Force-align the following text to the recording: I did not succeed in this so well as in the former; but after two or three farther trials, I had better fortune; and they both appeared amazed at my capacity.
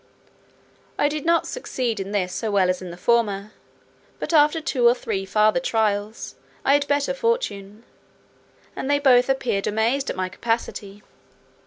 I 0.97 1.07
did 1.07 1.25
not 1.25 1.45
succeed 1.45 1.99
in 1.99 2.11
this 2.11 2.33
so 2.33 2.49
well 2.49 2.71
as 2.71 2.81
in 2.81 2.89
the 2.89 2.97
former; 2.97 3.51
but 4.17 4.33
after 4.33 4.59
two 4.59 4.87
or 4.87 4.95
three 4.95 5.27
farther 5.27 5.59
trials, 5.59 6.33
I 6.65 6.73
had 6.73 6.87
better 6.87 7.13
fortune; 7.13 7.83
and 8.75 8.89
they 8.89 8.97
both 8.97 9.29
appeared 9.29 9.67
amazed 9.67 10.09
at 10.09 10.15
my 10.15 10.27
capacity. 10.27 11.03